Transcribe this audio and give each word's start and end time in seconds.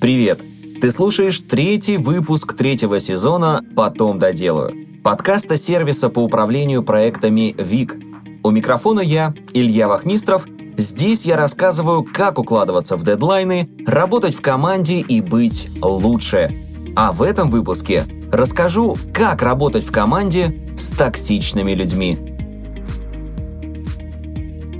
Привет! 0.00 0.40
Ты 0.80 0.92
слушаешь 0.92 1.40
третий 1.40 1.96
выпуск 1.96 2.54
третьего 2.54 3.00
сезона 3.00 3.64
«Потом 3.74 4.20
доделаю» 4.20 4.86
подкаста 5.02 5.56
сервиса 5.56 6.08
по 6.08 6.20
управлению 6.20 6.84
проектами 6.84 7.52
ВИК. 7.58 7.96
У 8.44 8.50
микрофона 8.52 9.00
я, 9.00 9.34
Илья 9.54 9.88
Вахмистров. 9.88 10.46
Здесь 10.76 11.24
я 11.24 11.36
рассказываю, 11.36 12.04
как 12.04 12.38
укладываться 12.38 12.94
в 12.94 13.02
дедлайны, 13.02 13.68
работать 13.88 14.36
в 14.36 14.40
команде 14.40 15.00
и 15.00 15.20
быть 15.20 15.68
лучше. 15.82 16.54
А 16.94 17.10
в 17.10 17.22
этом 17.22 17.50
выпуске 17.50 18.04
расскажу, 18.30 18.96
как 19.12 19.42
работать 19.42 19.84
в 19.84 19.90
команде 19.90 20.68
с 20.78 20.90
токсичными 20.90 21.72
людьми. 21.72 22.37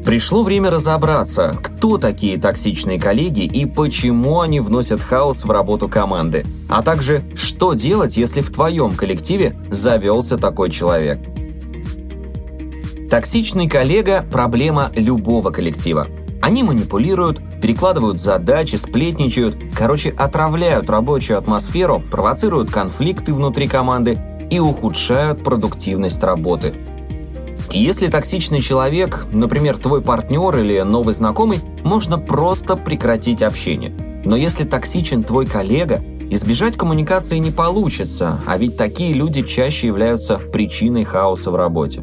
Пришло 0.08 0.42
время 0.42 0.70
разобраться, 0.70 1.58
кто 1.62 1.98
такие 1.98 2.38
токсичные 2.38 2.98
коллеги 2.98 3.40
и 3.40 3.66
почему 3.66 4.40
они 4.40 4.58
вносят 4.58 5.02
хаос 5.02 5.44
в 5.44 5.50
работу 5.50 5.86
команды, 5.86 6.46
а 6.66 6.82
также 6.82 7.24
что 7.34 7.74
делать, 7.74 8.16
если 8.16 8.40
в 8.40 8.50
твоем 8.50 8.94
коллективе 8.94 9.54
завелся 9.70 10.38
такой 10.38 10.70
человек. 10.70 11.18
Токсичный 13.10 13.68
коллега– 13.68 14.24
проблема 14.32 14.90
любого 14.94 15.50
коллектива. 15.50 16.06
Они 16.40 16.62
манипулируют, 16.62 17.42
перекладывают 17.60 18.18
задачи, 18.18 18.76
сплетничают, 18.76 19.56
короче, 19.76 20.08
отравляют 20.08 20.88
рабочую 20.88 21.36
атмосферу, 21.36 22.02
провоцируют 22.10 22.70
конфликты 22.70 23.34
внутри 23.34 23.68
команды 23.68 24.18
и 24.48 24.58
ухудшают 24.58 25.44
продуктивность 25.44 26.24
работы– 26.24 26.72
если 27.72 28.08
токсичный 28.08 28.60
человек, 28.60 29.26
например, 29.32 29.76
твой 29.76 30.02
партнер 30.02 30.56
или 30.56 30.80
новый 30.80 31.14
знакомый, 31.14 31.60
можно 31.84 32.18
просто 32.18 32.76
прекратить 32.76 33.42
общение. 33.42 33.92
Но 34.24 34.36
если 34.36 34.64
токсичен 34.64 35.22
твой 35.22 35.46
коллега, 35.46 36.02
избежать 36.30 36.76
коммуникации 36.76 37.38
не 37.38 37.50
получится, 37.50 38.40
а 38.46 38.58
ведь 38.58 38.76
такие 38.76 39.12
люди 39.12 39.42
чаще 39.42 39.86
являются 39.86 40.38
причиной 40.38 41.04
хаоса 41.04 41.50
в 41.50 41.56
работе. 41.56 42.02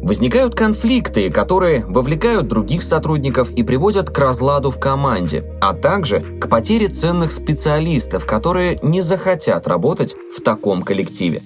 Возникают 0.00 0.54
конфликты, 0.54 1.28
которые 1.28 1.84
вовлекают 1.84 2.48
других 2.48 2.82
сотрудников 2.82 3.50
и 3.50 3.62
приводят 3.62 4.10
к 4.10 4.18
разладу 4.18 4.70
в 4.70 4.78
команде, 4.78 5.44
а 5.60 5.74
также 5.74 6.20
к 6.20 6.48
потере 6.48 6.88
ценных 6.88 7.32
специалистов, 7.32 8.24
которые 8.24 8.78
не 8.82 9.00
захотят 9.02 9.66
работать 9.66 10.14
в 10.34 10.40
таком 10.40 10.82
коллективе. 10.82 11.42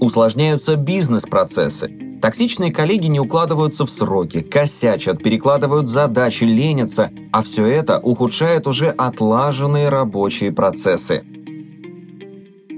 Усложняются 0.00 0.76
бизнес-процессы, 0.76 1.90
Токсичные 2.20 2.70
коллеги 2.70 3.06
не 3.06 3.18
укладываются 3.18 3.86
в 3.86 3.90
сроки, 3.90 4.40
косячат, 4.40 5.22
перекладывают 5.22 5.88
задачи, 5.88 6.44
ленятся, 6.44 7.10
а 7.32 7.42
все 7.42 7.64
это 7.66 7.98
ухудшает 7.98 8.66
уже 8.66 8.90
отлаженные 8.90 9.88
рабочие 9.88 10.52
процессы. 10.52 11.24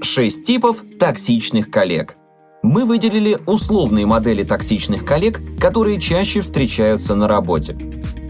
Шесть 0.01 0.43
типов 0.43 0.83
токсичных 0.97 1.69
коллег. 1.69 2.15
Мы 2.61 2.85
выделили 2.85 3.37
условные 3.45 4.05
модели 4.05 4.43
токсичных 4.43 5.03
коллег, 5.03 5.41
которые 5.59 5.99
чаще 5.99 6.41
встречаются 6.41 7.13
на 7.13 7.27
работе. 7.27 7.75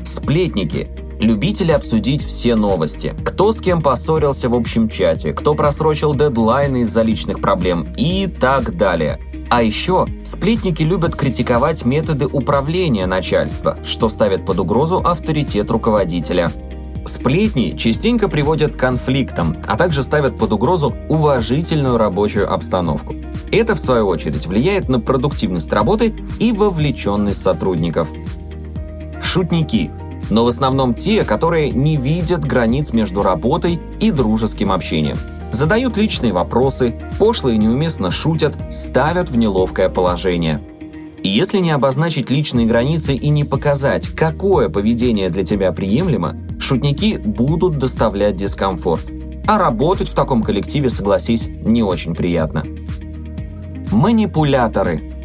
Сплетники– 0.06 0.88
любители 1.20 1.72
обсудить 1.72 2.24
все 2.24 2.56
новости, 2.56 3.14
кто 3.24 3.52
с 3.52 3.62
кем 3.62 3.84
поссорился 3.84 4.50
в 4.50 4.56
общем 4.56 4.90
чате, 4.90 5.34
кто 5.34 5.54
просрочил 5.54 6.16
дедлайны 6.16 6.82
из-за 6.82 7.04
личных 7.04 7.40
проблем 7.40 7.86
и 7.98 8.26
так 8.26 8.76
далее– 8.76 9.20
а 9.54 9.62
еще 9.62 10.08
сплетники 10.24 10.82
любят 10.82 11.16
критиковать 11.16 11.86
методы 11.86 12.26
управления 12.26 13.06
начальства, 13.06 13.78
что 13.84 14.10
ставит 14.10 14.48
под 14.48 14.60
угрозу 14.60 14.98
авторитет 14.98 15.70
руководителя. 15.70 16.52
Сплетни 17.06 17.76
частенько 17.78 18.30
приводят 18.30 18.76
к 18.76 18.80
конфликтам, 18.80 19.58
а 19.68 19.78
также 19.78 20.02
ставят 20.02 20.40
под 20.40 20.54
угрозу 20.54 20.96
уважительную 21.08 22.00
рабочую 22.00 22.52
обстановку. 22.52 23.14
Это, 23.52 23.76
в 23.76 23.80
свою 23.80 24.08
очередь, 24.08 24.48
влияет 24.48 24.90
на 24.90 25.00
продуктивность 25.00 25.72
работы 25.72 26.16
и 26.40 26.52
вовлеченность 26.52 27.44
сотрудников. 27.44 28.08
Шутники 29.22 29.92
но 30.30 30.46
в 30.46 30.48
основном 30.48 30.94
те, 30.96 31.26
которые 31.26 31.70
не 31.70 31.98
видят 31.98 32.46
границ 32.46 32.94
между 32.94 33.22
работой 33.22 33.80
и 34.00 34.10
дружеским 34.10 34.72
общением– 34.72 35.18
задают 35.54 35.96
личные 35.96 36.34
вопросы, 36.34 37.00
пошло 37.20 37.50
и 37.50 37.58
неуместно 37.58 38.12
шутят, 38.12 38.56
ставят 38.72 39.30
в 39.30 39.38
неловкое 39.38 39.88
положение. 39.88 40.62
И 41.24 41.30
если 41.30 41.60
не 41.60 41.72
обозначить 41.72 42.30
личные 42.30 42.66
границы 42.66 43.16
и 43.16 43.30
не 43.30 43.46
показать, 43.46 44.08
какое 44.10 44.68
поведение 44.68 45.30
для 45.30 45.46
тебя 45.46 45.72
приемлемо, 45.72 46.36
шутники 46.60 47.18
будут 47.18 47.78
доставлять 47.78 48.36
дискомфорт. 48.36 49.06
А 49.48 49.58
работать 49.58 50.10
в 50.10 50.16
таком 50.16 50.44
коллективе, 50.44 50.90
согласись, 50.90 51.48
не 51.48 51.84
очень 51.84 52.16
приятно. 52.16 52.66
Манипуляторы– 53.92 55.10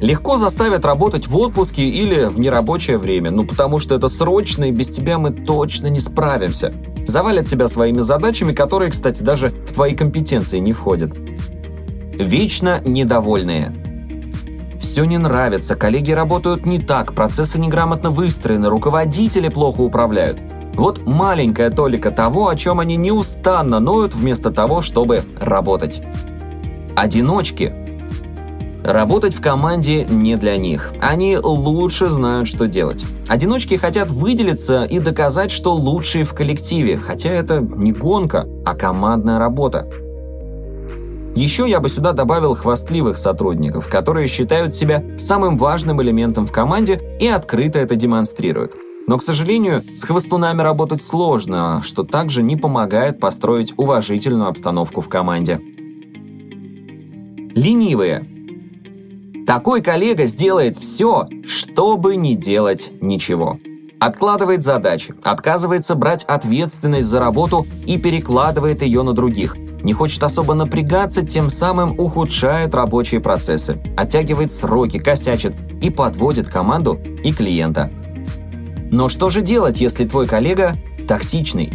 Легко 0.00 0.36
заставят 0.36 0.84
работать 0.84 1.26
в 1.26 1.36
отпуске 1.36 1.82
или 1.82 2.26
в 2.26 2.38
нерабочее 2.38 2.98
время, 2.98 3.32
ну 3.32 3.44
потому 3.44 3.80
что 3.80 3.96
это 3.96 4.06
срочно 4.06 4.64
и 4.64 4.70
без 4.70 4.88
тебя 4.88 5.18
мы 5.18 5.32
точно 5.32 5.88
не 5.88 5.98
справимся. 5.98 6.72
Завалят 7.08 7.48
тебя 7.48 7.68
своими 7.68 8.00
задачами, 8.00 8.52
которые, 8.52 8.90
кстати, 8.90 9.22
даже 9.22 9.48
в 9.48 9.72
твои 9.72 9.94
компетенции 9.94 10.58
не 10.58 10.74
входят. 10.74 11.16
Вечно 12.12 12.82
недовольные. 12.84 13.72
Все 14.78 15.04
не 15.04 15.16
нравится, 15.16 15.74
коллеги 15.74 16.12
работают 16.12 16.66
не 16.66 16.78
так, 16.78 17.14
процессы 17.14 17.58
неграмотно 17.58 18.10
выстроены, 18.10 18.68
руководители 18.68 19.48
плохо 19.48 19.80
управляют. 19.80 20.38
Вот 20.74 21.06
маленькая 21.06 21.70
толика 21.70 22.10
того, 22.10 22.48
о 22.48 22.56
чем 22.56 22.78
они 22.78 22.96
неустанно 22.96 23.80
ноют 23.80 24.14
вместо 24.14 24.50
того, 24.50 24.82
чтобы 24.82 25.22
работать. 25.40 26.02
Одиночки– 26.94 27.72
Работать 28.88 29.34
в 29.34 29.42
команде 29.42 30.06
не 30.06 30.36
для 30.36 30.56
них. 30.56 30.94
Они 30.98 31.36
лучше 31.36 32.06
знают, 32.06 32.48
что 32.48 32.66
делать. 32.66 33.04
Одиночки 33.28 33.74
хотят 33.74 34.10
выделиться 34.10 34.84
и 34.84 34.98
доказать, 34.98 35.50
что 35.50 35.74
лучшие 35.74 36.24
в 36.24 36.32
коллективе, 36.32 36.96
хотя 36.96 37.28
это 37.28 37.60
не 37.60 37.92
гонка, 37.92 38.48
а 38.64 38.74
командная 38.74 39.38
работа. 39.38 39.86
Еще 41.36 41.68
я 41.68 41.80
бы 41.80 41.90
сюда 41.90 42.12
добавил 42.12 42.54
хвастливых 42.54 43.18
сотрудников, 43.18 43.88
которые 43.88 44.26
считают 44.26 44.74
себя 44.74 45.04
самым 45.18 45.58
важным 45.58 46.00
элементом 46.00 46.46
в 46.46 46.52
команде 46.52 46.98
и 47.20 47.26
открыто 47.26 47.78
это 47.78 47.94
демонстрируют. 47.94 48.72
Но, 49.06 49.18
к 49.18 49.22
сожалению, 49.22 49.82
с 49.94 50.04
хвостунами 50.04 50.62
работать 50.62 51.02
сложно, 51.02 51.82
что 51.84 52.04
также 52.04 52.42
не 52.42 52.56
помогает 52.56 53.20
построить 53.20 53.74
уважительную 53.76 54.48
обстановку 54.48 55.02
в 55.02 55.10
команде. 55.10 55.60
Ленивые. 57.54 58.37
Такой 59.48 59.80
коллега 59.80 60.26
сделает 60.26 60.76
все, 60.76 61.26
чтобы 61.42 62.16
не 62.16 62.34
делать 62.34 62.92
ничего. 63.00 63.58
Откладывает 63.98 64.62
задачи, 64.62 65.14
отказывается 65.24 65.94
брать 65.94 66.22
ответственность 66.24 67.08
за 67.08 67.18
работу 67.18 67.66
и 67.86 67.96
перекладывает 67.96 68.82
ее 68.82 69.02
на 69.02 69.14
других. 69.14 69.56
Не 69.56 69.94
хочет 69.94 70.22
особо 70.22 70.52
напрягаться, 70.52 71.24
тем 71.24 71.48
самым 71.48 71.98
ухудшает 71.98 72.74
рабочие 72.74 73.22
процессы, 73.22 73.80
оттягивает 73.96 74.52
сроки, 74.52 74.98
косячит 74.98 75.54
и 75.80 75.88
подводит 75.88 76.50
команду 76.50 77.00
и 77.24 77.32
клиента. 77.32 77.90
Но 78.90 79.08
что 79.08 79.30
же 79.30 79.40
делать, 79.40 79.80
если 79.80 80.06
твой 80.06 80.26
коллега 80.26 80.76
токсичный? 81.08 81.72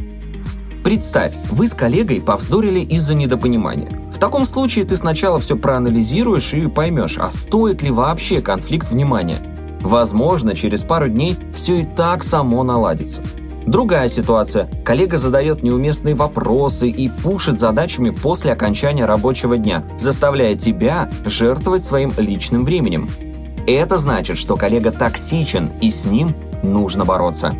Представь, 0.83 1.33
вы 1.50 1.66
с 1.66 1.73
коллегой 1.73 2.22
повздорили 2.22 2.81
из-за 2.81 3.16
недопонимания. 3.16 4.03
Таком 4.23 4.45
случае 4.45 4.85
ты 4.85 4.95
сначала 4.95 5.38
все 5.38 5.57
проанализируешь 5.57 6.53
и 6.53 6.67
поймешь, 6.67 7.17
а 7.19 7.29
стоит 7.29 7.81
ли 7.81 7.91
вообще 7.91 8.39
конфликт 8.39 8.89
внимания. 8.89 9.35
Возможно, 9.81 10.56
через 10.56 10.85
пару 10.85 11.09
дней 11.09 11.35
все 11.53 11.81
и 11.81 11.84
так 11.84 12.23
само 12.23 12.63
наладится. 12.63 13.22
Другая 13.67 14.07
ситуация. 14.07 14.69
Коллега 14.85 15.18
задает 15.18 15.62
неуместные 15.62 16.15
вопросы 16.15 16.89
и 16.89 17.09
пушит 17.09 17.59
задачами 17.59 18.12
после 18.12 18.53
окончания 18.53 19.03
рабочего 19.03 19.57
дня, 19.57 19.83
заставляя 20.00 20.56
тебя 20.56 21.09
жертвовать 21.25 21.83
своим 21.83 22.13
личным 22.15 22.63
временем. 22.63 23.09
Это 23.68 23.98
значит, 23.98 24.38
что 24.38 24.56
коллега 24.56 24.94
токсичен, 24.94 25.69
и 25.81 25.92
с 25.92 26.06
ним 26.06 26.33
нужно 26.63 27.03
бороться. 27.03 27.57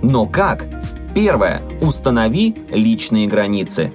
Но 0.00 0.24
как? 0.24 0.68
Первое. 1.14 1.60
Установи 1.82 2.56
личные 2.70 3.26
границы. 3.26 3.92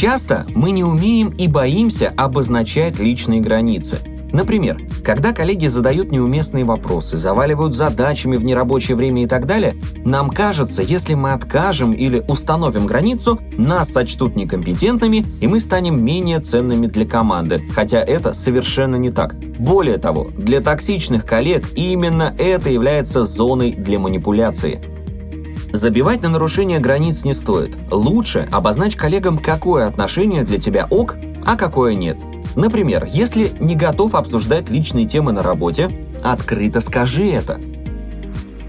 Часто 0.00 0.46
мы 0.54 0.70
не 0.70 0.84
умеем 0.84 1.30
и 1.30 1.48
боимся 1.48 2.14
обозначать 2.16 3.00
личные 3.00 3.40
границы. 3.40 3.98
Например, 4.32 4.80
когда 5.02 5.32
коллеги 5.32 5.66
задают 5.66 6.12
неуместные 6.12 6.64
вопросы, 6.64 7.16
заваливают 7.16 7.74
задачами 7.74 8.36
в 8.36 8.44
нерабочее 8.44 8.96
время 8.96 9.24
и 9.24 9.26
так 9.26 9.46
далее, 9.46 9.74
нам 10.04 10.30
кажется, 10.30 10.82
если 10.84 11.14
мы 11.14 11.32
откажем 11.32 11.92
или 11.92 12.24
установим 12.28 12.86
границу, 12.86 13.40
нас 13.56 13.90
сочтут 13.92 14.36
некомпетентными 14.36 15.24
и 15.40 15.48
мы 15.48 15.58
станем 15.58 16.04
менее 16.04 16.38
ценными 16.38 16.86
для 16.86 17.04
команды, 17.04 17.64
хотя 17.74 17.98
это 17.98 18.34
совершенно 18.34 18.94
не 18.94 19.10
так. 19.10 19.34
Более 19.58 19.98
того, 19.98 20.28
для 20.36 20.60
токсичных 20.60 21.26
коллег 21.26 21.64
именно 21.74 22.36
это 22.38 22.70
является 22.70 23.24
зоной 23.24 23.72
для 23.72 23.98
манипуляции. 23.98 24.80
Забивать 25.72 26.22
на 26.22 26.30
нарушение 26.30 26.80
границ 26.80 27.24
не 27.24 27.34
стоит. 27.34 27.76
Лучше 27.90 28.48
обозначь 28.50 28.96
коллегам, 28.96 29.36
какое 29.36 29.86
отношение 29.86 30.44
для 30.44 30.58
тебя 30.58 30.86
ок, 30.88 31.16
а 31.44 31.56
какое 31.56 31.94
нет. 31.94 32.16
Например, 32.56 33.06
если 33.10 33.52
не 33.60 33.76
готов 33.76 34.14
обсуждать 34.14 34.70
личные 34.70 35.06
темы 35.06 35.32
на 35.32 35.42
работе, 35.42 35.90
открыто 36.24 36.80
скажи 36.80 37.26
это. 37.26 37.60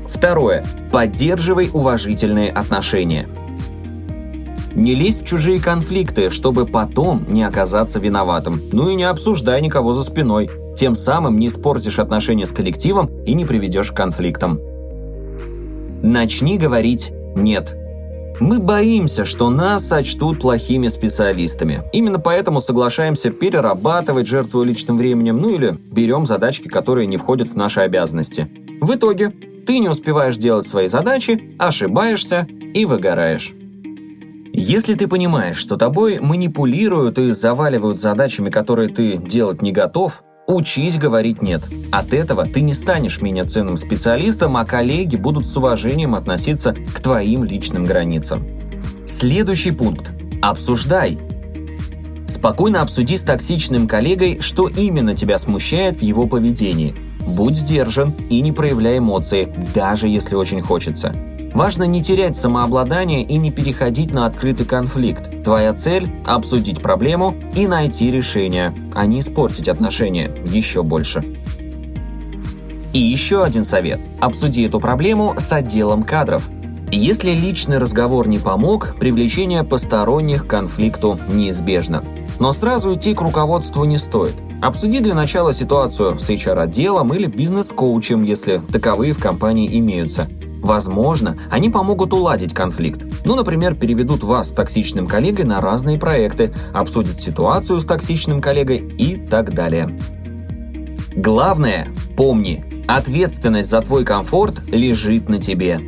Второе. 0.08 0.66
Поддерживай 0.92 1.70
уважительные 1.72 2.52
отношения. 2.52 3.28
Не 4.76 4.94
лезь 4.94 5.22
в 5.22 5.26
чужие 5.26 5.60
конфликты, 5.60 6.30
чтобы 6.30 6.66
потом 6.66 7.26
не 7.30 7.44
оказаться 7.44 8.00
виноватым. 8.00 8.62
Ну 8.72 8.90
и 8.90 8.96
не 8.96 9.06
обсуждай 9.06 9.62
никого 9.62 9.94
за 9.94 10.04
спиной. 10.04 10.50
Тем 10.78 10.96
самым 10.96 11.38
не 11.38 11.48
испортишь 11.48 12.00
отношения 12.00 12.46
с 12.46 12.52
коллективом 12.52 13.10
и 13.24 13.34
не 13.34 13.46
приведешь 13.46 13.92
к 13.92 13.96
конфликтам. 13.96 14.60
Начни 16.02 16.58
говорить 16.58 17.12
«нет». 17.36 17.76
Мы 18.40 18.60
боимся, 18.60 19.26
что 19.26 19.50
нас 19.50 19.86
сочтут 19.86 20.40
плохими 20.40 20.88
специалистами. 20.88 21.84
Именно 21.92 22.20
поэтому 22.20 22.62
соглашаемся 22.62 23.32
перерабатывать, 23.32 24.28
жертву 24.28 24.64
личным 24.64 24.98
временем, 24.98 25.38
ну 25.38 25.50
или 25.50 25.78
берем 25.92 26.26
задачки, 26.26 26.70
которые 26.70 27.06
не 27.06 27.18
входят 27.18 27.50
в 27.50 27.58
наши 27.58 27.82
обязанности. 27.82 28.50
В 28.80 28.96
итоге 28.96 29.34
ты 29.68 29.80
не 29.80 29.90
успеваешь 29.90 30.38
делать 30.38 30.66
свои 30.66 30.88
задачи, 30.88 31.56
ошибаешься 31.60 32.48
и 32.74 32.86
выгораешь. 32.86 33.54
Если 34.54 34.94
ты 34.94 35.08
понимаешь, 35.08 35.58
что 35.58 35.76
тобой 35.76 36.20
манипулируют 36.20 37.20
и 37.20 37.32
заваливают 37.32 38.00
задачами, 38.00 38.50
которые 38.50 38.88
ты 38.88 39.18
делать 39.18 39.62
не 39.62 39.72
готов, 39.74 40.24
Учись 40.50 40.98
говорить 40.98 41.44
«нет». 41.44 41.62
От 41.92 42.12
этого 42.12 42.44
ты 42.48 42.62
не 42.62 42.74
станешь 42.74 43.22
менее 43.22 43.44
ценным 43.44 43.78
специалистом, 43.78 44.58
а 44.58 44.66
коллеги 44.66 45.16
будут 45.16 45.46
с 45.46 45.56
уважением 45.56 46.16
относиться 46.16 46.74
к 46.74 47.02
твоим 47.02 47.44
личным 47.44 47.86
границам. 47.86 48.48
Следующий 49.06 49.70
пункт. 49.70 50.10
Обсуждай. 50.42 51.20
Спокойно 52.26 52.82
обсуди 52.82 53.16
с 53.16 53.22
токсичным 53.22 53.88
коллегой, 53.88 54.40
что 54.42 54.68
именно 54.68 55.14
тебя 55.14 55.38
смущает 55.38 56.00
в 56.00 56.02
его 56.02 56.26
поведении. 56.26 56.96
Будь 57.28 57.56
сдержан 57.56 58.16
и 58.32 58.42
не 58.42 58.52
проявляй 58.52 58.98
эмоции, 58.98 59.54
даже 59.76 60.08
если 60.08 60.34
очень 60.34 60.62
хочется. 60.62 61.14
Важно 61.54 61.84
не 61.84 62.02
терять 62.02 62.38
самообладание 62.38 63.24
и 63.24 63.38
не 63.38 63.52
переходить 63.52 64.14
на 64.14 64.26
открытый 64.26 64.66
конфликт. 64.66 65.44
Твоя 65.44 65.74
цель– 65.74 66.12
обсудить 66.26 66.82
проблему 66.82 67.36
и 67.56 67.68
найти 67.68 68.12
решение, 68.12 68.74
а 68.94 69.06
не 69.06 69.20
испортить 69.20 69.68
отношения 69.68 70.32
еще 70.46 70.84
больше. 70.84 71.24
И 72.94 73.00
еще 73.00 73.44
один 73.44 73.64
совет. 73.64 74.00
Обсуди 74.20 74.66
эту 74.66 74.80
проблему 74.80 75.36
с 75.38 75.52
отделом 75.52 76.04
кадров. 76.04 76.50
Если 76.92 77.32
личный 77.32 77.78
разговор 77.78 78.28
не 78.28 78.40
помог, 78.40 78.96
привлечение 79.00 79.64
посторонних 79.64 80.46
к 80.46 80.50
конфликту 80.50 81.20
неизбежно. 81.32 82.04
Но 82.40 82.52
сразу 82.52 82.94
идти 82.94 83.14
к 83.14 83.22
руководству 83.22 83.84
не 83.86 83.98
стоит. 83.98 84.36
Обсуди 84.62 85.00
для 85.00 85.14
начала 85.14 85.54
ситуацию 85.54 86.20
с 86.20 86.30
HR-отделом 86.30 87.14
или 87.14 87.28
бизнес-коучем, 87.28 88.24
если 88.24 88.62
таковые 88.72 89.14
в 89.14 89.20
компании 89.20 89.78
имеются– 89.80 90.28
Возможно, 90.62 91.38
они 91.50 91.70
помогут 91.70 92.14
уладить 92.14 92.54
конфликт. 92.54 93.06
Ну, 93.26 93.36
например, 93.36 93.76
переведут 93.76 94.24
вас 94.24 94.50
с 94.50 94.54
токсичным 94.54 95.08
коллегой 95.08 95.46
на 95.46 95.62
разные 95.62 95.98
проекты, 95.98 96.54
обсудят 96.74 97.22
ситуацию 97.22 97.80
с 97.80 97.86
токсичным 97.86 98.42
коллегой 98.42 98.78
и 98.78 99.16
так 99.16 99.54
далее. 99.54 99.98
Главное, 101.16 101.88
помни, 102.16 102.64
ответственность 102.88 103.70
за 103.70 103.82
твой 103.82 104.06
комфорт 104.06 104.62
лежит 104.70 105.30
на 105.30 105.40
тебе. 105.40 105.80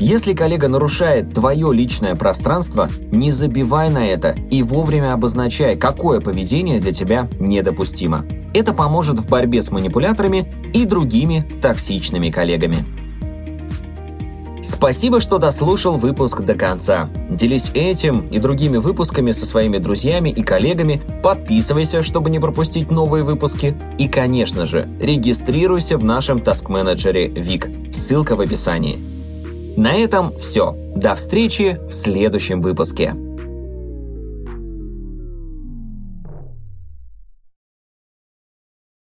Если 0.00 0.34
коллега 0.34 0.68
нарушает 0.68 1.32
твое 1.32 1.72
личное 1.72 2.16
пространство, 2.16 2.88
не 3.12 3.30
забивай 3.30 3.90
на 3.90 4.04
это 4.04 4.34
и 4.50 4.62
вовремя 4.62 5.12
обозначай, 5.12 5.76
какое 5.76 6.20
поведение 6.20 6.80
для 6.80 6.92
тебя 6.92 7.28
недопустимо. 7.38 8.26
Это 8.54 8.72
поможет 8.72 9.18
в 9.20 9.28
борьбе 9.28 9.62
с 9.62 9.70
манипуляторами 9.70 10.52
и 10.72 10.84
другими 10.84 11.48
токсичными 11.62 12.30
коллегами. 12.30 13.03
Спасибо, 14.64 15.20
что 15.20 15.38
дослушал 15.38 15.98
выпуск 15.98 16.40
до 16.40 16.54
конца. 16.54 17.10
Делись 17.28 17.70
этим 17.74 18.26
и 18.28 18.38
другими 18.38 18.78
выпусками 18.78 19.32
со 19.32 19.44
своими 19.44 19.76
друзьями 19.76 20.30
и 20.30 20.42
коллегами, 20.42 21.02
подписывайся, 21.22 22.02
чтобы 22.02 22.30
не 22.30 22.40
пропустить 22.40 22.90
новые 22.90 23.24
выпуски, 23.24 23.76
и, 23.98 24.08
конечно 24.08 24.64
же, 24.64 24.88
регистрируйся 25.00 25.98
в 25.98 26.04
нашем 26.04 26.40
таск-менеджере 26.40 27.28
ВИК, 27.28 27.68
ссылка 27.92 28.36
в 28.36 28.40
описании. 28.40 28.98
На 29.76 29.94
этом 29.94 30.36
все. 30.38 30.74
До 30.96 31.14
встречи 31.14 31.78
в 31.88 31.92
следующем 31.92 32.62
выпуске. 32.62 33.14